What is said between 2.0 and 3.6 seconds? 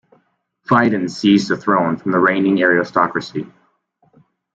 the reigning aristocracy.